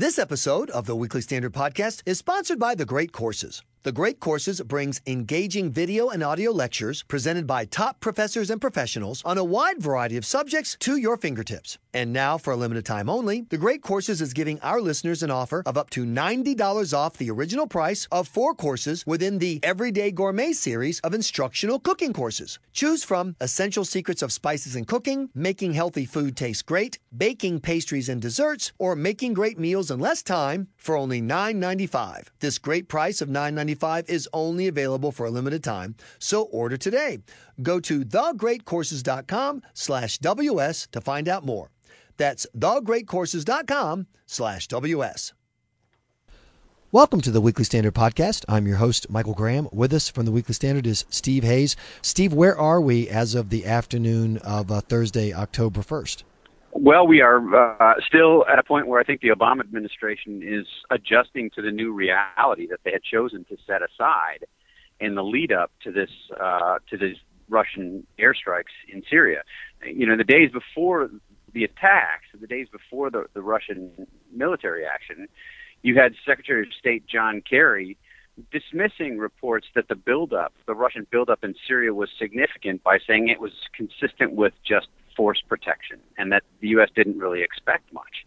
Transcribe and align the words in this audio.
This 0.00 0.18
episode 0.18 0.70
of 0.70 0.86
the 0.86 0.96
Weekly 0.96 1.20
Standard 1.20 1.52
Podcast 1.52 2.00
is 2.06 2.16
sponsored 2.16 2.58
by 2.58 2.74
The 2.74 2.86
Great 2.86 3.12
Courses. 3.12 3.62
The 3.82 3.92
Great 3.92 4.20
Courses 4.20 4.60
brings 4.60 5.00
engaging 5.06 5.72
video 5.72 6.10
and 6.10 6.22
audio 6.22 6.50
lectures 6.50 7.02
presented 7.02 7.46
by 7.46 7.64
top 7.64 7.98
professors 7.98 8.50
and 8.50 8.60
professionals 8.60 9.22
on 9.24 9.38
a 9.38 9.44
wide 9.44 9.80
variety 9.80 10.18
of 10.18 10.26
subjects 10.26 10.76
to 10.80 10.98
your 10.98 11.16
fingertips. 11.16 11.78
And 11.94 12.12
now, 12.12 12.36
for 12.36 12.52
a 12.52 12.56
limited 12.56 12.84
time 12.84 13.08
only, 13.08 13.46
The 13.48 13.56
Great 13.56 13.80
Courses 13.80 14.20
is 14.20 14.34
giving 14.34 14.60
our 14.60 14.82
listeners 14.82 15.22
an 15.22 15.30
offer 15.30 15.62
of 15.64 15.78
up 15.78 15.88
to 15.90 16.04
$90 16.04 16.92
off 16.92 17.16
the 17.16 17.30
original 17.30 17.66
price 17.66 18.06
of 18.12 18.28
four 18.28 18.54
courses 18.54 19.02
within 19.06 19.38
the 19.38 19.60
Everyday 19.62 20.10
Gourmet 20.10 20.52
series 20.52 21.00
of 21.00 21.14
instructional 21.14 21.80
cooking 21.80 22.12
courses. 22.12 22.58
Choose 22.74 23.02
from 23.02 23.34
Essential 23.40 23.86
Secrets 23.86 24.20
of 24.20 24.30
Spices 24.30 24.76
and 24.76 24.86
Cooking, 24.86 25.30
Making 25.34 25.72
Healthy 25.72 26.04
Food 26.04 26.36
Taste 26.36 26.66
Great, 26.66 26.98
Baking 27.16 27.60
Pastries 27.60 28.10
and 28.10 28.20
Desserts, 28.20 28.72
or 28.78 28.94
Making 28.94 29.32
Great 29.32 29.58
Meals 29.58 29.90
in 29.90 29.98
Less 29.98 30.22
Time 30.22 30.68
for 30.76 30.96
only 30.98 31.22
$9.95. 31.22 32.28
This 32.40 32.58
great 32.58 32.86
price 32.86 33.22
of 33.22 33.30
$9.95 33.30 33.69
is 34.08 34.28
only 34.32 34.68
available 34.68 35.12
for 35.12 35.26
a 35.26 35.30
limited 35.30 35.62
time, 35.64 35.96
so 36.18 36.42
order 36.42 36.76
today. 36.76 37.18
Go 37.62 37.80
to 37.80 38.04
thegreatcourses.com 38.04 39.62
slash 39.74 40.18
WS 40.18 40.88
to 40.92 41.00
find 41.00 41.28
out 41.28 41.44
more. 41.44 41.70
That's 42.16 42.46
thegreatcourses.com 42.56 44.06
slash 44.26 44.68
WS. 44.68 45.32
Welcome 46.92 47.20
to 47.20 47.30
the 47.30 47.40
Weekly 47.40 47.62
Standard 47.62 47.94
Podcast. 47.94 48.44
I'm 48.48 48.66
your 48.66 48.78
host, 48.78 49.08
Michael 49.08 49.34
Graham. 49.34 49.68
With 49.72 49.92
us 49.92 50.08
from 50.08 50.26
the 50.26 50.32
Weekly 50.32 50.54
Standard 50.54 50.88
is 50.88 51.04
Steve 51.08 51.44
Hayes. 51.44 51.76
Steve, 52.02 52.32
where 52.32 52.58
are 52.58 52.80
we 52.80 53.08
as 53.08 53.36
of 53.36 53.48
the 53.48 53.64
afternoon 53.64 54.38
of 54.38 54.72
uh, 54.72 54.80
Thursday, 54.80 55.32
October 55.32 55.82
1st? 55.82 56.24
Well, 56.72 57.06
we 57.06 57.20
are 57.20 57.82
uh, 57.82 57.94
still 58.06 58.44
at 58.50 58.58
a 58.58 58.62
point 58.62 58.86
where 58.86 59.00
I 59.00 59.04
think 59.04 59.20
the 59.20 59.30
Obama 59.30 59.60
administration 59.60 60.40
is 60.42 60.66
adjusting 60.90 61.50
to 61.50 61.62
the 61.62 61.70
new 61.70 61.92
reality 61.92 62.68
that 62.68 62.80
they 62.84 62.92
had 62.92 63.02
chosen 63.02 63.44
to 63.44 63.56
set 63.66 63.80
aside 63.82 64.46
in 65.00 65.14
the 65.14 65.24
lead 65.24 65.52
up 65.52 65.72
to 65.82 65.90
this 65.90 66.10
uh, 66.40 66.78
to 66.88 66.96
these 66.96 67.16
Russian 67.48 68.06
airstrikes 68.18 68.72
in 68.88 69.02
Syria. 69.10 69.42
You 69.84 70.06
know, 70.06 70.16
the 70.16 70.24
days 70.24 70.50
before 70.52 71.10
the 71.52 71.64
attacks, 71.64 72.26
the 72.38 72.46
days 72.46 72.68
before 72.70 73.10
the, 73.10 73.24
the 73.34 73.42
Russian 73.42 73.90
military 74.32 74.84
action, 74.86 75.26
you 75.82 75.96
had 75.98 76.14
Secretary 76.24 76.62
of 76.62 76.72
State 76.78 77.04
John 77.06 77.42
Kerry 77.48 77.96
dismissing 78.52 79.18
reports 79.18 79.66
that 79.74 79.88
the 79.88 79.96
buildup, 79.96 80.54
the 80.66 80.74
Russian 80.74 81.06
buildup 81.10 81.42
in 81.42 81.54
Syria, 81.66 81.92
was 81.92 82.08
significant 82.18 82.82
by 82.82 82.98
saying 83.06 83.28
it 83.28 83.40
was 83.40 83.52
consistent 83.74 84.32
with 84.32 84.52
just 84.64 84.86
force 85.16 85.42
protection 85.46 85.98
and 86.16 86.32
that 86.32 86.42
the 86.60 86.68
U.S. 86.68 86.88
didn't 86.94 87.18
really 87.18 87.42
expect 87.42 87.92
much. 87.92 88.24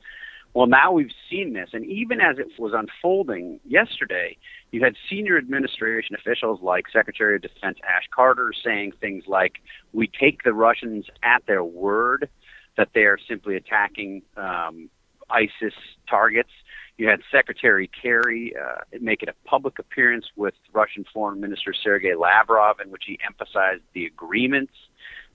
Well, 0.53 0.67
now 0.67 0.91
we've 0.91 1.11
seen 1.31 1.53
this, 1.53 1.69
and 1.73 1.83
even 1.85 2.21
as 2.21 2.37
it 2.37 2.47
was 2.59 2.73
unfolding 2.75 3.59
yesterday, 3.65 4.37
you 4.71 4.83
had 4.83 4.95
senior 5.09 5.37
administration 5.37 6.15
officials 6.15 6.59
like 6.61 6.85
Secretary 6.93 7.35
of 7.35 7.41
Defense 7.41 7.79
Ash 7.83 8.03
Carter 8.13 8.53
saying 8.63 8.93
things 9.01 9.23
like, 9.27 9.61
"We 9.93 10.07
take 10.07 10.43
the 10.43 10.53
Russians 10.53 11.07
at 11.23 11.43
their 11.47 11.63
word 11.63 12.29
that 12.77 12.89
they 12.93 13.05
are 13.05 13.17
simply 13.27 13.55
attacking 13.55 14.21
um, 14.37 14.89
ISIS 15.29 15.73
targets." 16.07 16.51
You 16.99 17.07
had 17.07 17.21
Secretary 17.31 17.87
Kerry 17.87 18.53
uh, 18.55 18.81
make 19.01 19.23
it 19.23 19.29
a 19.29 19.49
public 19.49 19.79
appearance 19.79 20.27
with 20.35 20.53
Russian 20.71 21.03
Foreign 21.11 21.41
Minister 21.41 21.73
Sergei 21.73 22.13
Lavrov, 22.13 22.79
in 22.79 22.91
which 22.91 23.05
he 23.07 23.17
emphasized 23.25 23.81
the 23.93 24.05
agreements 24.05 24.73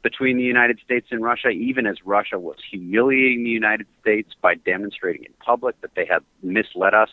between 0.02 0.36
the 0.36 0.44
United 0.44 0.78
States 0.84 1.08
and 1.10 1.22
Russia, 1.22 1.48
even 1.48 1.86
as 1.86 1.96
Russia 2.04 2.38
was 2.38 2.56
humiliating 2.70 3.44
the 3.44 3.50
United 3.50 3.86
States 4.00 4.30
by 4.40 4.54
demonstrating 4.54 5.24
in 5.24 5.32
public 5.44 5.80
that 5.80 5.90
they 5.96 6.06
had 6.06 6.22
misled 6.42 6.94
us 6.94 7.10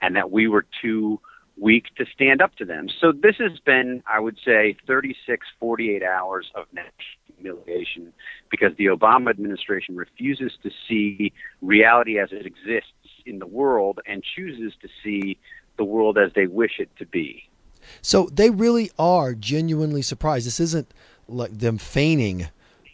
and 0.00 0.16
that 0.16 0.30
we 0.30 0.48
were 0.48 0.66
too 0.82 1.20
weak 1.56 1.84
to 1.96 2.04
stand 2.12 2.42
up 2.42 2.54
to 2.56 2.64
them. 2.64 2.88
So 3.00 3.12
this 3.12 3.36
has 3.38 3.58
been, 3.60 4.02
I 4.06 4.18
would 4.18 4.38
say, 4.44 4.76
36, 4.86 5.46
48 5.60 6.02
hours 6.02 6.50
of 6.54 6.66
national 6.72 6.92
humiliation 7.36 8.12
because 8.50 8.76
the 8.76 8.86
Obama 8.86 9.30
administration 9.30 9.96
refuses 9.96 10.52
to 10.62 10.70
see 10.88 11.32
reality 11.62 12.18
as 12.18 12.30
it 12.32 12.46
exists 12.46 12.90
in 13.26 13.38
the 13.38 13.46
world 13.46 14.00
and 14.06 14.22
chooses 14.36 14.72
to 14.82 14.88
see 15.02 15.38
the 15.76 15.84
world 15.84 16.18
as 16.18 16.32
they 16.34 16.46
wish 16.46 16.78
it 16.78 16.90
to 16.98 17.06
be. 17.06 17.48
So 18.02 18.28
they 18.32 18.50
really 18.50 18.90
are 18.98 19.34
genuinely 19.34 20.02
surprised. 20.02 20.46
This 20.46 20.60
isn't 20.60 20.92
like 21.28 21.58
them 21.58 21.78
feigning 21.78 22.48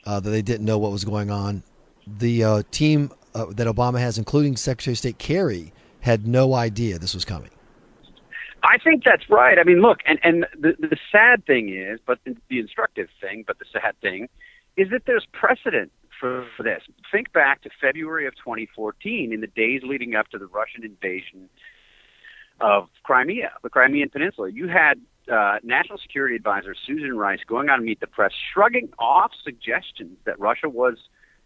uh, 0.05 0.21
that 0.21 0.31
they 0.31 0.43
didn't 0.43 0.65
know 0.65 0.79
what 0.79 0.93
was 0.93 1.05
going 1.05 1.31
on. 1.31 1.63
The 2.07 2.45
uh, 2.45 2.63
team 2.71 3.13
uh, 3.35 3.47
that 3.51 3.67
Obama 3.67 4.01
has, 4.01 4.19
including 4.19 4.57
Secretary 4.57 4.93
of 4.93 4.99
State 4.99 5.19
Kerry, 5.19 5.73
had 6.01 6.27
no 6.27 6.55
idea 6.55 6.99
this 6.99 7.15
was 7.15 7.25
coming. 7.25 7.51
I 8.63 8.79
think 8.79 9.05
that's 9.05 9.29
right. 9.31 9.59
I 9.59 9.65
mean, 9.65 9.81
look, 9.81 10.01
and 10.07 10.19
and 10.23 10.47
the 10.59 10.75
the 10.79 10.97
sad 11.11 11.47
thing 11.47 11.75
is, 11.75 11.99
but 12.05 12.19
the, 12.25 12.59
instructive 12.59 13.09
thing, 13.21 13.45
but 13.47 13.59
the 13.59 13.65
sad 13.73 13.99
thing, 14.03 14.29
is 14.77 14.91
that 14.91 15.03
there's 15.07 15.27
precedent 15.33 15.91
for, 16.19 16.45
for 16.57 16.63
this. 16.63 16.83
Think 17.11 17.33
back 17.33 17.63
to 17.63 17.71
February 17.81 18.27
of 18.27 18.35
2014, 18.37 19.33
in 19.33 19.41
the 19.41 19.47
days 19.47 19.83
leading 19.83 20.15
up 20.15 20.29
to 20.29 20.39
the 20.39 20.47
Russian 20.47 20.85
invasion 20.85 21.49
of 22.61 22.89
Crimea, 23.03 23.53
the 23.63 23.71
Crimean 23.71 24.09
Peninsula. 24.11 24.51
You 24.51 24.69
had 24.69 25.01
uh, 25.31 25.59
National 25.63 25.99
Security 25.99 26.37
Advisor 26.37 26.75
Susan 26.87 27.17
Rice 27.17 27.41
going 27.47 27.69
on 27.69 27.79
to 27.79 27.85
Meet 27.85 28.01
the 28.01 28.07
Press, 28.07 28.33
shrugging 28.53 28.91
off 28.99 29.33
suggestions 29.43 30.19
that 30.25 30.39
Russia 30.39 30.69
was 30.69 30.97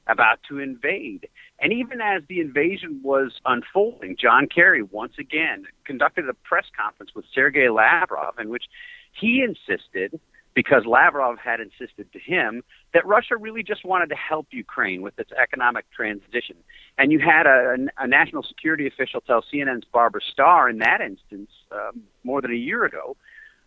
about 0.06 0.38
to 0.48 0.58
invade. 0.58 1.28
And 1.60 1.72
even 1.72 2.00
as 2.00 2.22
the 2.28 2.40
invasion 2.40 3.00
was 3.02 3.32
unfolding, 3.44 4.16
John 4.20 4.48
Kerry 4.52 4.82
once 4.82 5.14
again 5.18 5.64
conducted 5.84 6.28
a 6.28 6.34
press 6.34 6.66
conference 6.76 7.12
with 7.14 7.24
Sergei 7.34 7.68
Lavrov 7.68 8.38
in 8.38 8.48
which 8.48 8.64
he 9.12 9.42
insisted, 9.42 10.20
because 10.54 10.84
Lavrov 10.86 11.38
had 11.38 11.60
insisted 11.60 12.12
to 12.12 12.18
him, 12.18 12.62
that 12.92 13.04
Russia 13.06 13.36
really 13.36 13.62
just 13.62 13.84
wanted 13.84 14.08
to 14.10 14.14
help 14.14 14.46
Ukraine 14.50 15.02
with 15.02 15.18
its 15.18 15.30
economic 15.32 15.84
transition. 15.90 16.56
And 16.96 17.10
you 17.10 17.18
had 17.18 17.46
a, 17.46 17.76
a 17.98 18.06
national 18.06 18.44
security 18.44 18.86
official 18.86 19.20
tell 19.20 19.44
CNN's 19.52 19.84
Barbara 19.92 20.20
Starr 20.32 20.68
in 20.68 20.78
that 20.78 21.00
instance 21.00 21.50
um, 21.72 22.02
more 22.22 22.40
than 22.40 22.52
a 22.52 22.56
year 22.56 22.84
ago 22.84 23.16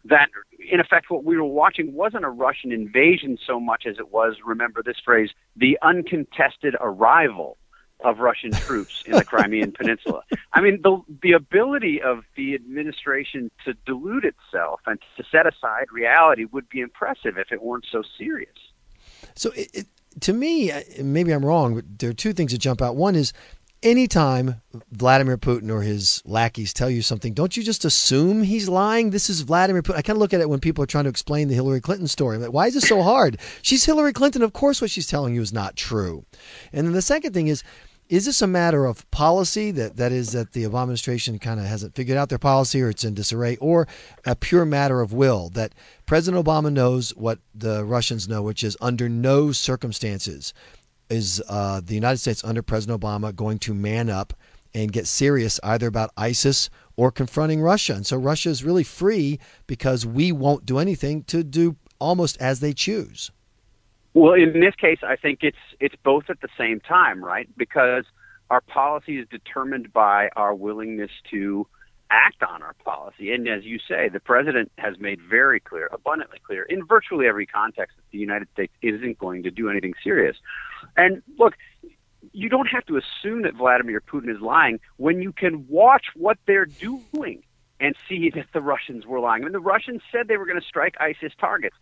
that 0.05 0.29
in 0.71 0.79
effect 0.79 1.09
what 1.09 1.23
we 1.23 1.37
were 1.37 1.43
watching 1.43 1.93
wasn't 1.93 2.23
a 2.23 2.29
Russian 2.29 2.71
invasion 2.71 3.37
so 3.45 3.59
much 3.59 3.85
as 3.85 3.97
it 3.99 4.11
was, 4.11 4.35
remember 4.45 4.81
this 4.81 4.97
phrase, 5.03 5.31
the 5.55 5.77
uncontested 5.81 6.75
arrival 6.79 7.57
of 8.01 8.19
Russian 8.19 8.51
troops 8.51 9.03
in 9.05 9.13
the 9.13 9.23
Crimean 9.23 9.71
Peninsula. 9.77 10.21
I 10.53 10.61
mean, 10.61 10.81
the 10.83 11.01
the 11.23 11.33
ability 11.33 12.01
of 12.01 12.23
the 12.35 12.53
administration 12.55 13.49
to 13.65 13.73
delude 13.85 14.25
itself 14.25 14.81
and 14.85 14.99
to 15.17 15.23
set 15.31 15.47
aside 15.47 15.87
reality 15.91 16.45
would 16.45 16.69
be 16.69 16.81
impressive 16.81 17.37
if 17.37 17.51
it 17.51 17.61
weren't 17.61 17.85
so 17.91 18.03
serious. 18.17 18.49
So, 19.35 19.51
it, 19.51 19.69
it, 19.73 19.87
to 20.21 20.33
me, 20.33 20.71
maybe 21.01 21.31
I'm 21.31 21.45
wrong, 21.45 21.75
but 21.75 21.99
there 21.99 22.09
are 22.09 22.13
two 22.13 22.33
things 22.33 22.51
that 22.51 22.59
jump 22.59 22.81
out. 22.81 22.95
One 22.95 23.15
is 23.15 23.33
anytime 23.83 24.61
Vladimir 24.91 25.37
Putin 25.37 25.71
or 25.71 25.81
his 25.81 26.21
lackeys 26.25 26.73
tell 26.73 26.89
you 26.89 27.01
something, 27.01 27.33
don't 27.33 27.55
you 27.55 27.63
just 27.63 27.85
assume 27.85 28.43
he's 28.43 28.67
lying? 28.67 29.11
This 29.11 29.29
is 29.29 29.41
Vladimir 29.41 29.81
Putin. 29.81 29.97
I 29.97 30.01
kind 30.01 30.17
of 30.17 30.21
look 30.21 30.33
at 30.33 30.41
it 30.41 30.49
when 30.49 30.59
people 30.59 30.83
are 30.83 30.87
trying 30.87 31.03
to 31.05 31.09
explain 31.09 31.47
the 31.47 31.55
Hillary 31.55 31.81
Clinton 31.81 32.07
story. 32.07 32.35
I'm 32.35 32.41
like, 32.41 32.53
why 32.53 32.67
is 32.67 32.73
this 32.73 32.87
so 32.87 33.01
hard? 33.01 33.39
she's 33.61 33.85
Hillary 33.85 34.13
Clinton. 34.13 34.41
Of 34.41 34.53
course, 34.53 34.81
what 34.81 34.91
she's 34.91 35.07
telling 35.07 35.35
you 35.35 35.41
is 35.41 35.53
not 35.53 35.75
true. 35.75 36.25
And 36.73 36.87
then 36.87 36.93
the 36.93 37.01
second 37.01 37.33
thing 37.33 37.47
is, 37.47 37.63
is 38.09 38.25
this 38.25 38.41
a 38.41 38.47
matter 38.47 38.85
of 38.85 39.09
policy 39.11 39.71
that 39.71 39.97
that 39.97 40.11
is 40.11 40.31
that 40.31 40.53
the 40.53 40.63
Obama 40.63 40.83
administration 40.83 41.39
kind 41.39 41.59
of 41.59 41.65
hasn't 41.65 41.95
figured 41.95 42.17
out 42.17 42.29
their 42.29 42.37
policy 42.37 42.81
or 42.81 42.89
it's 42.89 43.03
in 43.03 43.13
disarray, 43.13 43.57
or 43.57 43.87
a 44.25 44.35
pure 44.35 44.65
matter 44.65 45.01
of 45.01 45.13
will 45.13 45.49
that 45.49 45.73
President 46.05 46.43
Obama 46.43 46.71
knows 46.71 47.11
what 47.11 47.39
the 47.53 47.83
Russians 47.83 48.27
know, 48.27 48.41
which 48.41 48.63
is 48.63 48.77
under 48.79 49.09
no 49.09 49.51
circumstances 49.51 50.53
is 51.09 51.41
uh, 51.47 51.81
the 51.83 51.95
United 51.95 52.17
States 52.17 52.43
under 52.43 52.61
President 52.61 52.99
Obama 52.99 53.35
going 53.35 53.59
to 53.59 53.73
man 53.73 54.09
up 54.09 54.33
and 54.73 54.91
get 54.91 55.07
serious 55.07 55.59
either 55.63 55.87
about 55.87 56.11
ISIS 56.17 56.69
or 56.95 57.11
confronting 57.11 57.61
Russia? 57.61 57.93
And 57.93 58.05
so 58.05 58.17
Russia 58.17 58.49
is 58.49 58.63
really 58.63 58.83
free 58.83 59.39
because 59.65 60.05
we 60.05 60.31
won't 60.31 60.65
do 60.65 60.79
anything 60.79 61.23
to 61.25 61.43
do 61.43 61.75
almost 61.99 62.37
as 62.39 62.59
they 62.59 62.73
choose. 62.73 63.31
Well, 64.17 64.33
in 64.33 64.61
this 64.61 64.73
case, 64.73 64.97
I 65.03 65.15
think 65.15 65.43
it's 65.43 65.57
it's 65.79 65.93
both 66.03 66.23
at 66.29 66.41
the 66.41 66.47
same 66.57 66.79
time, 66.79 67.23
right? 67.23 67.47
Because 67.55 68.03
our 68.49 68.61
policy 68.61 69.19
is 69.19 69.27
determined 69.29 69.93
by 69.93 70.29
our 70.35 70.55
willingness 70.55 71.11
to 71.29 71.67
act 72.09 72.41
on 72.41 72.63
our 72.63 72.73
policy. 72.83 73.31
And 73.31 73.47
as 73.47 73.63
you 73.63 73.77
say, 73.77 74.09
the 74.09 74.19
president 74.19 74.71
has 74.79 74.97
made 74.97 75.19
very 75.21 75.59
clear, 75.59 75.87
abundantly 75.91 76.39
clear, 76.43 76.63
in 76.63 76.83
virtually 76.83 77.27
every 77.27 77.45
context, 77.45 77.95
that 77.97 78.05
the 78.11 78.17
United 78.17 78.47
States 78.53 78.73
isn't 78.81 79.19
going 79.19 79.43
to 79.43 79.51
do 79.51 79.69
anything 79.69 79.93
serious. 80.03 80.35
And 80.95 81.21
look, 81.37 81.53
you 82.31 82.49
don't 82.49 82.69
have 82.69 82.87
to 82.87 82.97
assume 82.97 83.43
that 83.43 83.53
Vladimir 83.53 84.01
Putin 84.01 84.35
is 84.35 84.41
lying 84.41 84.79
when 84.95 85.21
you 85.21 85.31
can 85.31 85.67
watch 85.67 86.05
what 86.15 86.39
they're 86.47 86.65
doing 86.65 87.43
and 87.79 87.95
see 88.09 88.31
that 88.31 88.47
the 88.51 88.61
Russians 88.61 89.05
were 89.05 89.19
lying. 89.19 89.43
I 89.43 89.45
mean, 89.45 89.53
the 89.53 89.59
Russians 89.59 90.01
said 90.11 90.27
they 90.27 90.37
were 90.37 90.47
going 90.47 90.59
to 90.59 90.67
strike 90.67 90.95
ISIS 90.99 91.33
targets. 91.39 91.75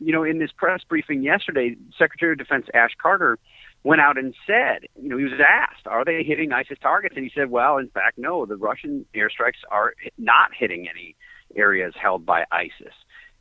You 0.00 0.12
know, 0.12 0.22
in 0.22 0.38
this 0.38 0.50
press 0.56 0.82
briefing 0.88 1.22
yesterday, 1.22 1.76
Secretary 1.98 2.32
of 2.32 2.38
Defense 2.38 2.66
Ash 2.74 2.92
Carter 3.00 3.38
went 3.84 4.00
out 4.00 4.18
and 4.18 4.34
said, 4.46 4.88
you 5.00 5.08
know, 5.08 5.16
he 5.16 5.24
was 5.24 5.40
asked, 5.40 5.86
are 5.86 6.04
they 6.04 6.22
hitting 6.22 6.52
ISIS 6.52 6.78
targets? 6.80 7.14
And 7.16 7.24
he 7.24 7.30
said, 7.34 7.50
well, 7.50 7.78
in 7.78 7.88
fact, 7.88 8.18
no, 8.18 8.46
the 8.46 8.56
Russian 8.56 9.06
airstrikes 9.14 9.62
are 9.70 9.94
not 10.18 10.50
hitting 10.56 10.88
any 10.88 11.16
areas 11.56 11.94
held 12.00 12.26
by 12.26 12.44
ISIS. 12.50 12.94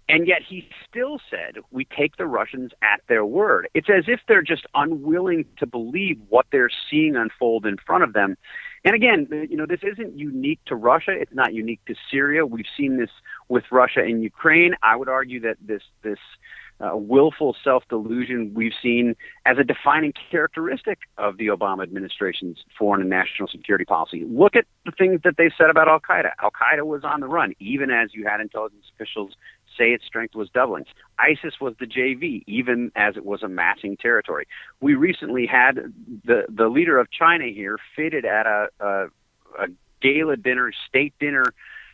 And 0.09 0.25
yet 0.25 0.41
he 0.47 0.69
still 0.89 1.19
said, 1.29 1.61
we 1.69 1.85
take 1.85 2.15
the 2.15 2.27
Russians 2.27 2.71
at 2.81 3.01
their 3.09 3.25
word. 3.25 3.67
It's 3.73 3.89
as 3.89 4.05
if 4.07 4.21
they're 4.27 4.41
just 4.41 4.65
unwilling 4.73 5.43
to 5.57 5.65
believe 5.65 6.21
what 6.29 6.45
they're 6.49 6.69
seeing 6.89 7.17
unfold 7.17 7.65
in 7.65 7.75
front 7.85 8.03
of 8.03 8.13
them. 8.13 8.37
And 8.85 8.95
again, 8.95 9.27
you 9.49 9.57
know, 9.57 9.65
this 9.65 9.81
isn't 9.83 10.17
unique 10.17 10.59
to 10.67 10.75
Russia. 10.75 11.11
It's 11.11 11.33
not 11.33 11.53
unique 11.53 11.81
to 11.87 11.95
Syria. 12.09 12.45
We've 12.45 12.65
seen 12.77 12.97
this 12.97 13.09
with 13.49 13.63
Russia 13.71 14.01
and 14.01 14.23
Ukraine. 14.23 14.75
I 14.83 14.95
would 14.95 15.09
argue 15.09 15.41
that 15.41 15.57
this, 15.61 15.81
this, 16.03 16.19
uh, 16.79 16.91
willful 16.95 17.55
self 17.63 17.83
delusion 17.89 18.51
we've 18.53 18.73
seen 18.83 19.15
as 19.45 19.57
a 19.57 19.63
defining 19.63 20.13
characteristic 20.29 20.99
of 21.17 21.37
the 21.37 21.47
Obama 21.47 21.81
administration's 21.83 22.59
foreign 22.77 23.01
and 23.01 23.09
national 23.09 23.47
security 23.47 23.85
policy. 23.85 24.25
Look 24.29 24.55
at 24.55 24.65
the 24.85 24.91
things 24.91 25.21
that 25.23 25.37
they've 25.37 25.51
said 25.57 25.69
about 25.69 25.87
Al 25.87 25.99
Qaeda. 25.99 26.31
Al 26.41 26.51
Qaeda 26.51 26.85
was 26.85 27.03
on 27.03 27.21
the 27.21 27.27
run, 27.27 27.53
even 27.59 27.89
as 27.89 28.13
you 28.13 28.27
had 28.27 28.41
intelligence 28.41 28.85
officials 28.93 29.31
say 29.77 29.91
its 29.91 30.05
strength 30.05 30.35
was 30.35 30.49
doubling. 30.49 30.85
ISIS 31.19 31.55
was 31.61 31.75
the 31.79 31.85
JV, 31.85 32.43
even 32.47 32.91
as 32.95 33.15
it 33.15 33.25
was 33.25 33.43
amassing 33.43 33.97
territory. 33.97 34.47
We 34.79 34.95
recently 34.95 35.45
had 35.45 35.93
the 36.25 36.45
the 36.49 36.67
leader 36.67 36.99
of 36.99 37.09
China 37.11 37.45
here 37.45 37.77
fitted 37.95 38.25
at 38.25 38.45
a, 38.45 38.67
a, 38.79 39.05
a 39.59 39.67
gala 40.01 40.37
dinner, 40.37 40.71
state 40.87 41.13
dinner 41.19 41.45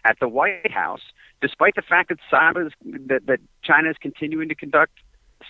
at 0.06 0.20
the 0.20 0.28
White 0.28 0.72
House, 0.72 1.02
despite 1.44 1.76
the 1.76 1.82
fact 1.82 2.08
that 2.08 2.18
cyber 2.32 2.72
that, 3.08 3.26
that 3.28 3.40
China 3.64 3.90
is 3.90 3.98
continuing 4.02 4.48
to 4.48 4.56
conduct 4.56 4.94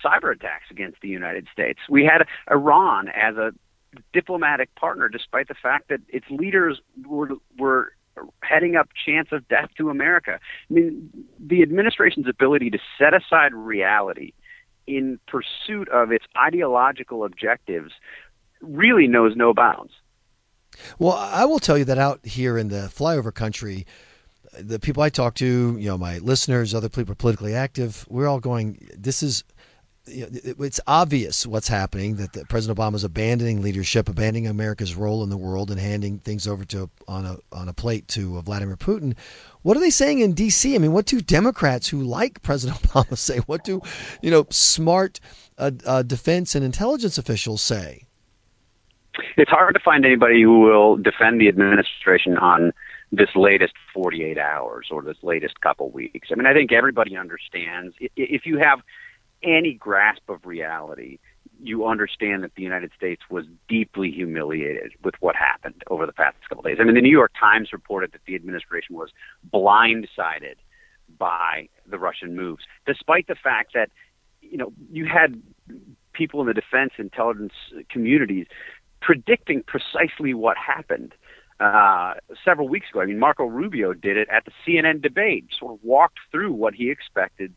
cyber 0.04 0.34
attacks 0.34 0.64
against 0.72 1.00
the 1.00 1.08
United 1.08 1.46
States. 1.52 1.78
We 1.88 2.04
had 2.04 2.26
Iran 2.50 3.08
as 3.08 3.36
a 3.36 3.52
diplomatic 4.12 4.74
partner, 4.74 5.08
despite 5.08 5.46
the 5.46 5.54
fact 5.54 5.88
that 5.90 6.00
its 6.08 6.26
leaders 6.30 6.80
were 7.06 7.28
were 7.56 7.92
heading 8.42 8.74
up 8.74 8.88
chance 9.06 9.28
of 9.30 9.46
death 9.46 9.70
to 9.78 9.88
America. 9.88 10.40
I 10.68 10.74
mean, 10.74 11.10
the 11.38 11.62
administration's 11.62 12.28
ability 12.28 12.70
to 12.70 12.78
set 12.98 13.14
aside 13.14 13.54
reality 13.54 14.32
in 14.88 15.20
pursuit 15.28 15.88
of 15.90 16.10
its 16.10 16.24
ideological 16.36 17.24
objectives 17.24 17.92
really 18.60 19.06
knows 19.06 19.34
no 19.36 19.54
bounds. 19.54 19.92
Well, 20.98 21.12
I 21.12 21.44
will 21.44 21.60
tell 21.60 21.78
you 21.78 21.84
that 21.84 21.98
out 21.98 22.26
here 22.26 22.58
in 22.58 22.68
the 22.68 22.90
flyover 22.92 23.32
country, 23.32 23.86
the 24.58 24.78
people 24.78 25.02
I 25.02 25.08
talk 25.08 25.34
to, 25.36 25.76
you 25.78 25.88
know, 25.88 25.98
my 25.98 26.18
listeners, 26.18 26.74
other 26.74 26.88
people 26.88 27.14
politically 27.14 27.54
active, 27.54 28.06
we're 28.08 28.26
all 28.26 28.40
going, 28.40 28.88
this 28.96 29.22
is, 29.22 29.44
it's 30.06 30.80
obvious 30.86 31.46
what's 31.46 31.68
happening 31.68 32.16
that 32.16 32.32
the, 32.34 32.44
President 32.44 32.78
Obama 32.78 32.94
is 32.94 33.04
abandoning 33.04 33.62
leadership, 33.62 34.08
abandoning 34.08 34.46
America's 34.46 34.94
role 34.94 35.22
in 35.22 35.30
the 35.30 35.36
world, 35.36 35.70
and 35.70 35.80
handing 35.80 36.18
things 36.18 36.46
over 36.46 36.64
to 36.66 36.90
on 37.08 37.24
a 37.24 37.38
on 37.52 37.68
a 37.68 37.72
plate 37.72 38.06
to 38.08 38.40
Vladimir 38.42 38.76
Putin. 38.76 39.16
What 39.62 39.76
are 39.76 39.80
they 39.80 39.90
saying 39.90 40.20
in 40.20 40.34
D.C.? 40.34 40.74
I 40.74 40.78
mean, 40.78 40.92
what 40.92 41.06
do 41.06 41.22
Democrats 41.22 41.88
who 41.88 42.02
like 42.02 42.42
President 42.42 42.82
Obama 42.82 43.16
say? 43.16 43.38
What 43.38 43.64
do 43.64 43.80
you 44.20 44.30
know 44.30 44.46
smart 44.50 45.20
uh, 45.56 45.70
uh, 45.86 46.02
defense 46.02 46.54
and 46.54 46.64
intelligence 46.64 47.16
officials 47.16 47.62
say? 47.62 48.04
It's 49.36 49.50
hard 49.50 49.74
to 49.74 49.80
find 49.80 50.04
anybody 50.04 50.42
who 50.42 50.60
will 50.60 50.96
defend 50.96 51.40
the 51.40 51.48
administration 51.48 52.36
on 52.36 52.72
this 53.16 53.30
latest 53.34 53.74
48 53.92 54.38
hours 54.38 54.88
or 54.90 55.02
this 55.02 55.16
latest 55.22 55.60
couple 55.60 55.90
weeks. 55.90 56.28
I 56.30 56.34
mean, 56.34 56.46
I 56.46 56.54
think 56.54 56.72
everybody 56.72 57.16
understands 57.16 57.94
if 58.16 58.46
you 58.46 58.58
have 58.58 58.80
any 59.42 59.74
grasp 59.74 60.28
of 60.28 60.44
reality, 60.46 61.18
you 61.62 61.86
understand 61.86 62.42
that 62.42 62.54
the 62.56 62.62
United 62.62 62.90
States 62.96 63.22
was 63.30 63.44
deeply 63.68 64.10
humiliated 64.10 64.92
with 65.02 65.14
what 65.20 65.36
happened 65.36 65.82
over 65.88 66.06
the 66.06 66.12
past 66.12 66.36
couple 66.48 66.60
of 66.60 66.66
days. 66.66 66.78
I 66.80 66.84
mean, 66.84 66.94
the 66.94 67.00
New 67.00 67.10
York 67.10 67.32
Times 67.38 67.72
reported 67.72 68.12
that 68.12 68.20
the 68.26 68.34
administration 68.34 68.96
was 68.96 69.10
blindsided 69.52 70.56
by 71.18 71.68
the 71.86 71.98
Russian 71.98 72.34
moves, 72.34 72.64
despite 72.86 73.26
the 73.26 73.34
fact 73.34 73.72
that, 73.74 73.90
you 74.40 74.58
know, 74.58 74.72
you 74.90 75.06
had 75.06 75.40
people 76.12 76.40
in 76.40 76.46
the 76.46 76.54
defense 76.54 76.92
intelligence 76.98 77.52
communities 77.90 78.46
predicting 79.00 79.62
precisely 79.66 80.32
what 80.34 80.56
happened 80.56 81.14
uh, 81.60 82.14
several 82.44 82.68
weeks 82.68 82.86
ago. 82.90 83.00
I 83.00 83.06
mean, 83.06 83.18
Marco 83.18 83.44
Rubio 83.44 83.92
did 83.92 84.16
it 84.16 84.28
at 84.30 84.44
the 84.44 84.52
CNN 84.66 85.02
debate, 85.02 85.46
sort 85.58 85.74
of 85.74 85.78
walked 85.82 86.18
through 86.30 86.52
what 86.52 86.74
he 86.74 86.90
expected 86.90 87.54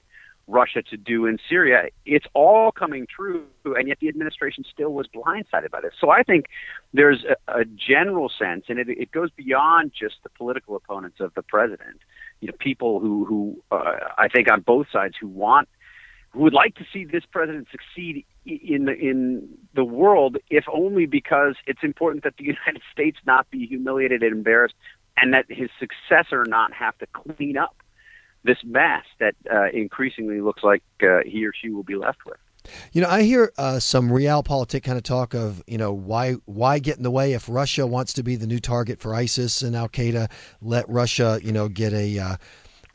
Russia 0.47 0.81
to 0.81 0.97
do 0.97 1.25
in 1.25 1.37
Syria. 1.49 1.89
It's 2.05 2.25
all 2.33 2.71
coming 2.71 3.05
true, 3.05 3.45
and 3.65 3.87
yet 3.87 3.97
the 3.99 4.07
administration 4.07 4.63
still 4.71 4.93
was 4.93 5.07
blindsided 5.07 5.71
by 5.71 5.81
this. 5.81 5.93
So 5.99 6.09
I 6.09 6.23
think 6.23 6.45
there's 6.93 7.25
a, 7.25 7.61
a 7.61 7.65
general 7.65 8.29
sense, 8.29 8.65
and 8.69 8.79
it, 8.79 8.87
it 8.89 9.11
goes 9.11 9.29
beyond 9.31 9.91
just 9.97 10.15
the 10.23 10.29
political 10.29 10.75
opponents 10.75 11.19
of 11.19 11.33
the 11.33 11.41
president. 11.41 11.99
You 12.39 12.47
know, 12.47 12.53
people 12.59 12.99
who 12.99 13.25
who 13.25 13.63
uh, 13.71 13.97
I 14.17 14.29
think 14.29 14.49
on 14.49 14.61
both 14.61 14.87
sides 14.91 15.15
who 15.19 15.27
want 15.27 15.67
who 16.29 16.41
would 16.41 16.53
like 16.53 16.75
to 16.75 16.85
see 16.91 17.05
this 17.05 17.23
president 17.31 17.67
succeed 17.71 18.25
in 18.45 18.85
the 18.85 18.93
in 18.93 19.47
the 19.73 19.83
world, 19.83 20.37
if 20.49 20.65
only 20.71 21.05
because 21.05 21.55
it's 21.65 21.83
important 21.83 22.23
that 22.23 22.37
the 22.37 22.43
United 22.55 22.81
States 22.91 23.17
not 23.25 23.49
be 23.49 23.65
humiliated 23.65 24.23
and 24.23 24.33
embarrassed, 24.33 24.75
and 25.17 25.33
that 25.33 25.45
his 25.49 25.69
successor 25.79 26.45
not 26.47 26.73
have 26.73 26.97
to 26.99 27.07
clean 27.07 27.57
up 27.57 27.75
this 28.43 28.57
mess 28.63 29.03
that 29.19 29.35
uh, 29.51 29.67
increasingly 29.73 30.41
looks 30.41 30.63
like 30.63 30.83
uh, 31.03 31.19
he 31.25 31.45
or 31.45 31.51
she 31.53 31.69
will 31.69 31.83
be 31.83 31.95
left 31.95 32.19
with. 32.25 32.37
You 32.91 33.01
know, 33.01 33.09
I 33.09 33.23
hear 33.23 33.51
uh, 33.57 33.79
some 33.79 34.09
realpolitik 34.09 34.83
kind 34.83 34.97
of 34.97 35.03
talk 35.03 35.33
of, 35.33 35.63
you 35.67 35.77
know, 35.77 35.93
why 35.93 36.33
why 36.45 36.79
get 36.79 36.97
in 36.97 37.03
the 37.03 37.11
way 37.11 37.33
if 37.33 37.47
Russia 37.47 37.87
wants 37.87 38.13
to 38.13 38.23
be 38.23 38.35
the 38.35 38.47
new 38.47 38.59
target 38.59 38.99
for 38.99 39.13
ISIS 39.13 39.61
and 39.61 39.75
Al 39.75 39.89
Qaeda? 39.89 40.29
Let 40.61 40.87
Russia, 40.89 41.39
you 41.41 41.51
know, 41.51 41.69
get 41.69 41.93
a 41.93 42.19
uh, 42.19 42.35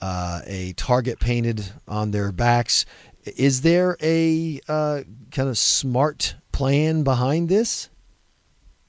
uh, 0.00 0.40
a 0.46 0.73
target 0.75 1.20
painted 1.20 1.64
on 1.87 2.11
their 2.11 2.32
backs 2.32 2.84
is 3.25 3.63
there 3.63 3.97
a 4.03 4.61
uh, 4.69 5.03
kind 5.31 5.49
of 5.49 5.59
smart 5.59 6.37
plan 6.51 7.03
behind 7.03 7.49
this? 7.49 7.89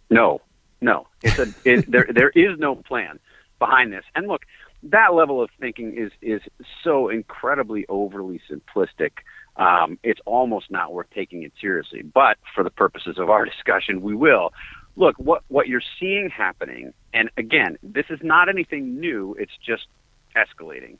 No, 0.09 0.41
no. 0.81 1.07
It's 1.21 1.39
a 1.39 1.53
it, 1.63 1.85
there. 1.91 2.07
There 2.13 2.29
is 2.29 2.57
no 2.59 2.75
plan 2.75 3.19
behind 3.59 3.93
this. 3.93 4.03
And 4.15 4.27
look, 4.27 4.43
that 4.83 5.13
level 5.13 5.41
of 5.41 5.49
thinking 5.59 5.95
is 5.97 6.11
is 6.21 6.41
so 6.83 7.09
incredibly 7.09 7.85
overly 7.87 8.41
simplistic. 8.49 9.11
Um, 9.55 9.99
it's 10.03 10.19
almost 10.25 10.71
not 10.71 10.93
worth 10.93 11.07
taking 11.13 11.43
it 11.43 11.53
seriously. 11.61 12.01
But 12.01 12.37
for 12.55 12.63
the 12.63 12.71
purposes 12.71 13.17
of 13.19 13.29
our 13.29 13.45
discussion, 13.45 14.01
we 14.01 14.15
will. 14.15 14.51
Look, 14.95 15.15
what 15.17 15.43
what 15.47 15.67
you're 15.67 15.81
seeing 15.99 16.29
happening, 16.29 16.93
and 17.13 17.29
again, 17.37 17.77
this 17.81 18.05
is 18.09 18.19
not 18.21 18.49
anything 18.49 18.99
new. 18.99 19.35
It's 19.39 19.53
just 19.65 19.87
escalating 20.35 20.97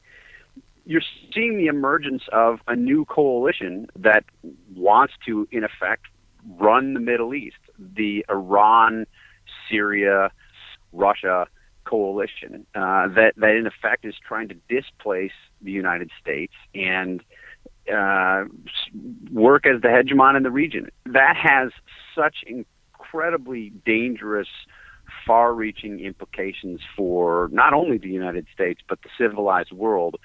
you're 0.85 1.01
seeing 1.33 1.57
the 1.57 1.67
emergence 1.67 2.23
of 2.31 2.59
a 2.67 2.75
new 2.75 3.05
coalition 3.05 3.87
that 3.95 4.25
wants 4.75 5.13
to, 5.25 5.47
in 5.51 5.63
effect, 5.63 6.05
run 6.57 6.93
the 6.93 6.99
Middle 6.99 7.33
East, 7.33 7.57
the 7.77 8.25
Iran, 8.29 9.05
Syria, 9.69 10.31
Russia 10.91 11.47
coalition 11.85 12.65
uh, 12.75 13.07
that 13.09 13.33
that 13.35 13.55
in 13.55 13.67
effect 13.67 14.05
is 14.05 14.15
trying 14.25 14.47
to 14.47 14.55
displace 14.69 15.33
the 15.61 15.71
United 15.71 16.09
States 16.21 16.53
and 16.73 17.21
uh, 17.93 18.45
work 19.31 19.65
as 19.65 19.81
the 19.81 19.89
hegemon 19.89 20.37
in 20.37 20.43
the 20.43 20.51
region. 20.51 20.89
That 21.05 21.35
has 21.35 21.71
such 22.15 22.37
incredibly 22.47 23.71
dangerous 23.85 24.47
far-reaching 25.27 25.99
implications 25.99 26.79
for 26.95 27.49
not 27.51 27.73
only 27.73 27.97
the 27.97 28.09
United 28.09 28.47
States 28.53 28.81
but 28.87 28.99
the 29.01 29.09
civilized 29.17 29.71
world 29.71 30.15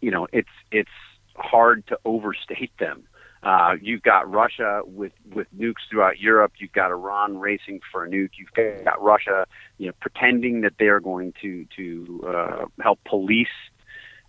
you 0.00 0.10
know, 0.10 0.26
it's 0.32 0.48
it's 0.70 0.90
hard 1.36 1.86
to 1.88 1.98
overstate 2.04 2.72
them. 2.78 3.04
Uh, 3.42 3.74
you've 3.80 4.02
got 4.02 4.30
Russia 4.30 4.82
with 4.84 5.12
with 5.34 5.48
nukes 5.56 5.82
throughout 5.90 6.20
Europe. 6.20 6.52
You've 6.58 6.72
got 6.72 6.90
Iran 6.90 7.38
racing 7.38 7.80
for 7.90 8.04
a 8.04 8.08
nuke. 8.08 8.30
You've 8.38 8.84
got 8.84 9.02
Russia, 9.02 9.46
you 9.78 9.88
know, 9.88 9.92
pretending 10.00 10.60
that 10.60 10.74
they 10.78 10.86
are 10.86 11.00
going 11.00 11.32
to 11.42 11.66
to 11.76 12.24
uh, 12.26 12.64
help 12.80 13.00
police 13.04 13.48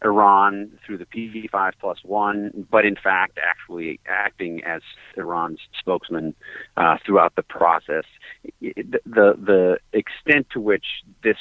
Iran 0.03 0.71
through 0.85 0.97
the 0.97 1.05
P5 1.05 1.73
plus 1.79 1.99
one, 2.03 2.67
but 2.69 2.85
in 2.85 2.95
fact 2.95 3.37
actually 3.41 3.99
acting 4.07 4.63
as 4.63 4.81
Iran's 5.15 5.59
spokesman 5.79 6.35
uh, 6.75 6.97
throughout 7.05 7.35
the 7.35 7.43
process. 7.43 8.05
The, 8.59 8.99
the 9.05 9.33
the 9.37 9.77
extent 9.93 10.47
to 10.53 10.59
which 10.59 10.85
this 11.23 11.37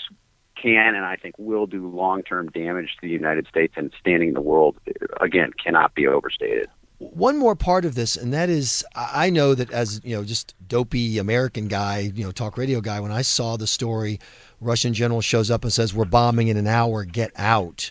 can 0.62 0.94
and 0.94 1.04
I 1.04 1.16
think 1.16 1.34
will 1.38 1.66
do 1.66 1.88
long 1.88 2.22
term 2.22 2.48
damage 2.50 2.96
to 3.00 3.06
the 3.06 3.12
United 3.12 3.46
States 3.48 3.74
and 3.76 3.92
standing 3.98 4.28
in 4.28 4.34
the 4.34 4.40
world, 4.40 4.76
again, 5.20 5.50
cannot 5.62 5.94
be 5.94 6.06
overstated. 6.06 6.68
One 6.98 7.36
more 7.36 7.56
part 7.56 7.84
of 7.84 7.96
this, 7.96 8.16
and 8.16 8.32
that 8.32 8.48
is, 8.48 8.84
I 8.94 9.28
know 9.28 9.56
that 9.56 9.72
as 9.72 10.00
you 10.04 10.14
know, 10.14 10.22
just 10.22 10.54
dopey 10.68 11.18
American 11.18 11.66
guy, 11.66 12.12
you 12.14 12.22
know, 12.22 12.30
talk 12.30 12.56
radio 12.56 12.80
guy. 12.80 13.00
When 13.00 13.10
I 13.10 13.22
saw 13.22 13.56
the 13.56 13.66
story, 13.66 14.20
Russian 14.60 14.94
general 14.94 15.20
shows 15.20 15.50
up 15.50 15.64
and 15.64 15.72
says, 15.72 15.92
"We're 15.92 16.04
bombing 16.04 16.46
in 16.46 16.56
an 16.56 16.68
hour. 16.68 17.04
Get 17.04 17.32
out." 17.34 17.90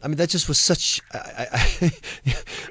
I 0.00 0.08
mean, 0.08 0.16
that 0.16 0.30
just 0.30 0.48
was 0.48 0.58
such. 0.58 1.00
I, 1.12 1.46
I, 1.52 1.90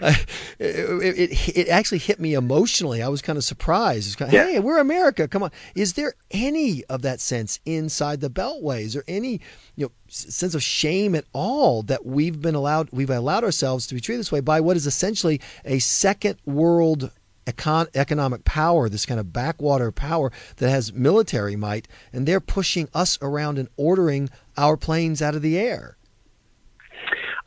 I, 0.62 0.91
it, 1.02 1.18
it, 1.18 1.58
it 1.58 1.68
actually 1.68 1.98
hit 1.98 2.20
me 2.20 2.34
emotionally. 2.34 3.02
I 3.02 3.08
was 3.10 3.22
kind 3.22 3.38
of 3.38 3.44
surprised. 3.44 4.18
Kind 4.18 4.30
of, 4.30 4.34
yeah. 4.34 4.46
Hey, 4.46 4.60
we're 4.60 4.80
America. 4.80 5.28
Come 5.28 5.44
on. 5.44 5.52
Is 5.76 5.94
there 5.94 6.14
any 6.32 6.84
of 6.86 7.02
that 7.02 7.20
sense 7.20 7.60
inside 7.66 8.22
the 8.22 8.30
Beltway? 8.30 8.82
Is 8.82 8.94
there 8.94 9.04
any 9.08 9.42
you 9.76 9.86
know 9.86 9.92
sense 10.08 10.56
of 10.56 10.64
shame 10.64 11.16
at 11.16 11.26
all 11.34 11.84
that 11.84 12.06
we've 12.06 12.42
been 12.42 12.56
allowed 12.56 12.90
we've 12.92 13.10
allowed 13.10 13.44
ourselves 13.44 13.88
to 13.88 13.96
be 13.96 14.02
treated 14.02 14.20
this 14.20 14.32
way 14.32 14.42
by 14.42 14.60
what 14.60 14.78
is 14.78 14.86
essentially 14.86 15.42
a 15.66 15.80
second 15.80 16.38
world 16.46 17.12
econ- 17.46 17.90
economic 17.96 18.44
power, 18.46 18.90
this 18.90 19.06
kind 19.06 19.20
of 19.20 19.34
backwater 19.34 19.92
power 19.92 20.32
that 20.58 20.70
has 20.70 20.94
military 20.94 21.56
might, 21.56 21.88
and 22.14 22.28
they're 22.28 22.40
pushing 22.40 22.88
us 22.94 23.18
around 23.22 23.58
and 23.58 23.70
ordering 23.78 24.30
our 24.58 24.78
planes 24.78 25.22
out 25.22 25.36
of 25.36 25.42
the 25.42 25.58
air. 25.58 25.98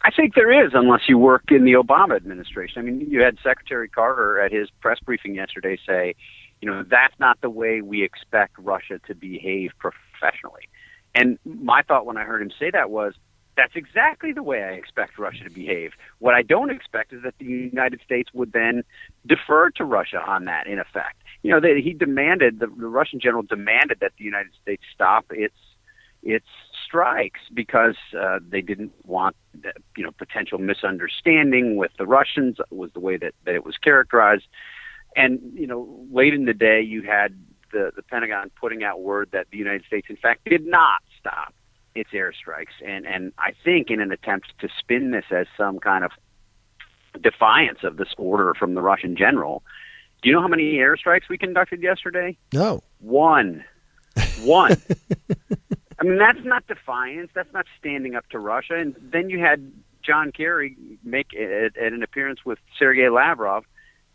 I 0.04 0.10
think 0.10 0.34
there 0.34 0.64
is, 0.64 0.72
unless 0.74 1.08
you 1.08 1.16
work 1.16 1.44
in 1.48 1.64
the 1.64 1.72
Obama 1.72 2.14
administration. 2.14 2.78
I 2.78 2.82
mean, 2.82 3.00
you 3.10 3.22
had 3.22 3.38
Secretary 3.42 3.88
Carter 3.88 4.38
at 4.38 4.52
his 4.52 4.68
press 4.80 4.98
briefing 5.00 5.34
yesterday 5.34 5.78
say, 5.86 6.14
you 6.60 6.70
know, 6.70 6.82
that's 6.82 7.18
not 7.18 7.40
the 7.40 7.48
way 7.48 7.80
we 7.80 8.04
expect 8.04 8.58
Russia 8.58 9.00
to 9.06 9.14
behave 9.14 9.70
professionally. 9.78 10.68
And 11.14 11.38
my 11.44 11.82
thought 11.82 12.04
when 12.04 12.18
I 12.18 12.24
heard 12.24 12.42
him 12.42 12.50
say 12.58 12.70
that 12.70 12.90
was, 12.90 13.14
that's 13.56 13.76
exactly 13.76 14.32
the 14.32 14.42
way 14.42 14.62
I 14.62 14.72
expect 14.72 15.18
Russia 15.18 15.44
to 15.44 15.50
behave. 15.50 15.92
What 16.18 16.34
I 16.34 16.42
don't 16.42 16.70
expect 16.70 17.12
is 17.12 17.22
that 17.22 17.34
the 17.38 17.44
United 17.44 18.00
States 18.04 18.28
would 18.34 18.52
then 18.52 18.82
defer 19.26 19.70
to 19.76 19.84
Russia 19.84 20.20
on 20.26 20.44
that, 20.46 20.66
in 20.66 20.78
effect. 20.78 21.16
You 21.42 21.52
know, 21.52 21.60
they, 21.60 21.80
he 21.80 21.92
demanded, 21.92 22.58
the, 22.58 22.66
the 22.66 22.88
Russian 22.88 23.20
general 23.20 23.42
demanded 23.42 23.98
that 24.00 24.12
the 24.18 24.24
United 24.24 24.52
States 24.60 24.82
stop 24.92 25.26
its 25.30 25.54
its 26.24 26.46
strikes 26.94 27.40
because 27.52 27.96
uh, 28.16 28.38
they 28.48 28.60
didn't 28.60 28.92
want 29.04 29.34
you 29.96 30.04
know 30.04 30.12
potential 30.12 30.58
misunderstanding 30.58 31.76
with 31.76 31.90
the 31.98 32.06
Russians 32.06 32.58
was 32.70 32.92
the 32.92 33.00
way 33.00 33.16
that, 33.16 33.34
that 33.44 33.54
it 33.56 33.64
was 33.64 33.76
characterized. 33.78 34.44
And 35.16 35.40
you 35.54 35.66
know, 35.66 36.06
late 36.12 36.34
in 36.34 36.44
the 36.44 36.54
day, 36.54 36.82
you 36.82 37.02
had 37.02 37.36
the 37.72 37.90
the 37.96 38.02
Pentagon 38.02 38.50
putting 38.60 38.84
out 38.84 39.00
word 39.00 39.30
that 39.32 39.48
the 39.50 39.58
United 39.58 39.84
States, 39.86 40.06
in 40.08 40.16
fact, 40.16 40.44
did 40.44 40.66
not 40.66 41.02
stop 41.18 41.52
its 41.96 42.10
airstrikes, 42.10 42.74
and 42.86 43.06
and 43.06 43.32
I 43.38 43.54
think 43.64 43.90
in 43.90 44.00
an 44.00 44.12
attempt 44.12 44.52
to 44.60 44.68
spin 44.78 45.10
this 45.10 45.24
as 45.32 45.48
some 45.56 45.80
kind 45.80 46.04
of 46.04 46.12
defiance 47.20 47.80
of 47.82 47.96
this 47.96 48.14
order 48.16 48.54
from 48.54 48.74
the 48.74 48.82
Russian 48.82 49.16
general. 49.16 49.64
Do 50.22 50.28
you 50.28 50.34
know 50.34 50.42
how 50.42 50.48
many 50.48 50.74
airstrikes 50.74 51.28
we 51.28 51.38
conducted 51.38 51.82
yesterday? 51.82 52.36
No. 52.52 52.82
One. 53.00 53.64
One. 54.42 54.76
I 56.04 56.06
mean, 56.06 56.18
that's 56.18 56.44
not 56.44 56.66
defiance. 56.66 57.30
That's 57.34 57.52
not 57.54 57.64
standing 57.78 58.14
up 58.14 58.28
to 58.30 58.38
Russia. 58.38 58.74
And 58.74 58.94
then 59.00 59.30
you 59.30 59.38
had 59.38 59.72
John 60.04 60.32
Kerry 60.32 60.76
make 61.02 61.28
at 61.34 61.76
an 61.80 62.02
appearance 62.02 62.40
with 62.44 62.58
Sergei 62.78 63.08
Lavrov 63.08 63.64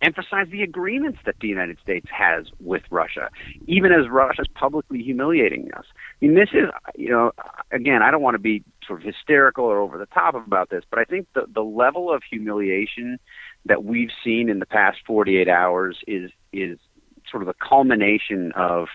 emphasize 0.02 0.48
the 0.52 0.62
agreements 0.62 1.18
that 1.26 1.36
the 1.42 1.48
United 1.48 1.78
States 1.82 2.06
has 2.12 2.46
with 2.60 2.84
Russia, 2.92 3.30
even 3.66 3.92
as 3.92 4.08
Russia's 4.08 4.48
publicly 4.54 5.02
humiliating 5.02 5.72
us. 5.76 5.86
I 6.22 6.26
mean, 6.26 6.36
this 6.36 6.50
is, 6.54 6.70
you 6.96 7.10
know, 7.10 7.32
again, 7.72 8.02
I 8.04 8.12
don't 8.12 8.22
want 8.22 8.36
to 8.36 8.40
be 8.40 8.64
sort 8.88 9.02
of 9.02 9.06
hysterical 9.06 9.66
or 9.66 9.80
over 9.80 9.98
the 9.98 10.06
top 10.06 10.36
about 10.36 10.70
this, 10.70 10.84
but 10.90 11.00
I 11.00 11.06
think 11.06 11.28
the, 11.34 11.48
the 11.52 11.64
level 11.64 12.14
of 12.14 12.22
humiliation 12.30 13.20
that 13.66 13.84
we've 13.84 14.12
seen 14.24 14.48
in 14.48 14.60
the 14.60 14.66
past 14.66 15.00
48 15.06 15.50
hours 15.50 15.98
is, 16.08 16.32
is 16.54 16.78
sort 17.30 17.42
of 17.44 17.50
a 17.50 17.56
culmination 17.56 18.54
of 18.54 18.88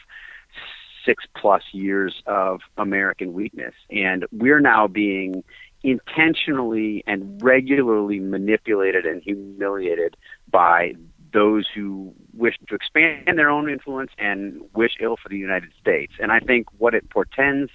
six 1.05 1.25
plus 1.37 1.63
years 1.73 2.23
of 2.27 2.61
American 2.77 3.33
weakness. 3.33 3.75
And 3.91 4.27
we're 4.33 4.61
now 4.61 4.87
being 4.87 5.45
intentionally 5.83 7.05
and 7.07 7.43
regularly 7.43 8.19
manipulated 8.19 9.05
and 9.05 9.23
humiliated 9.23 10.17
by 10.51 10.95
those 11.33 11.67
who 11.75 12.15
wish 12.33 12.55
to 12.69 12.75
expand 12.75 13.39
their 13.39 13.51
own 13.51 13.69
influence 13.69 14.13
and 14.19 14.63
wish 14.75 14.93
ill 15.01 15.17
for 15.23 15.29
the 15.29 15.37
United 15.37 15.71
States. 15.79 16.15
And 16.19 16.33
I 16.33 16.41
think 16.41 16.67
what 16.79 16.95
it 16.95 17.11
portends 17.11 17.71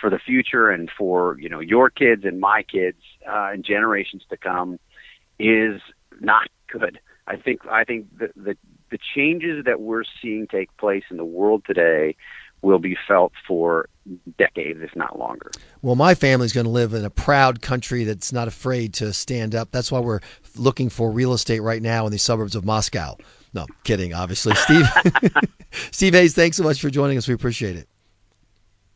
for 0.00 0.10
the 0.10 0.18
future 0.18 0.70
and 0.70 0.90
for 0.98 1.38
you 1.38 1.48
know 1.48 1.60
your 1.60 1.88
kids 1.90 2.24
and 2.24 2.40
my 2.40 2.64
kids 2.64 2.98
uh, 3.28 3.50
and 3.52 3.64
generations 3.64 4.22
to 4.30 4.36
come 4.36 4.80
is 5.38 5.80
not 6.20 6.48
good. 6.66 6.98
I 7.26 7.36
think 7.36 7.60
I 7.70 7.84
think 7.84 8.06
the, 8.18 8.30
the 8.34 8.56
the 8.90 8.98
changes 9.14 9.64
that 9.64 9.80
we're 9.80 10.04
seeing 10.20 10.46
take 10.46 10.76
place 10.76 11.04
in 11.10 11.16
the 11.16 11.24
world 11.24 11.64
today 11.66 12.16
will 12.64 12.78
be 12.78 12.96
felt 13.06 13.32
for 13.46 13.88
decades, 14.38 14.80
if 14.82 14.94
not 14.96 15.18
longer. 15.18 15.50
Well, 15.82 15.94
my 15.94 16.14
family's 16.14 16.52
going 16.52 16.64
to 16.64 16.70
live 16.70 16.94
in 16.94 17.04
a 17.04 17.10
proud 17.10 17.62
country 17.62 18.04
that's 18.04 18.32
not 18.32 18.48
afraid 18.48 18.94
to 18.94 19.12
stand 19.12 19.54
up. 19.54 19.70
That's 19.70 19.92
why 19.92 20.00
we're 20.00 20.20
looking 20.56 20.88
for 20.88 21.10
real 21.10 21.32
estate 21.32 21.60
right 21.60 21.82
now 21.82 22.06
in 22.06 22.12
the 22.12 22.18
suburbs 22.18 22.54
of 22.54 22.64
Moscow. 22.64 23.16
No, 23.52 23.66
kidding, 23.84 24.12
obviously. 24.12 24.54
Steve, 24.56 24.86
Steve 25.90 26.14
Hayes, 26.14 26.34
thanks 26.34 26.56
so 26.56 26.64
much 26.64 26.80
for 26.80 26.90
joining 26.90 27.16
us. 27.16 27.28
We 27.28 27.34
appreciate 27.34 27.76
it. 27.76 27.88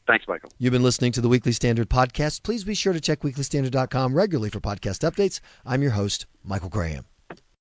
Thanks, 0.07 0.27
Michael. 0.27 0.51
You've 0.59 0.73
been 0.73 0.83
listening 0.83 1.13
to 1.13 1.21
the 1.21 1.29
Weekly 1.29 1.53
Standard 1.53 1.91
podcast. 1.91 2.43
Please 2.43 2.65
be 2.65 2.75
sure 2.75 2.95
to 2.95 3.01
check 3.01 3.21
weeklystandard.com 3.21 4.15
regularly 4.15 4.49
for 4.49 4.61
podcast 4.61 5.09
updates. 5.09 5.41
I'm 5.67 5.83
your 5.83 5.93
host, 5.93 6.27
Michael 6.43 6.71
Graham. 6.71 7.05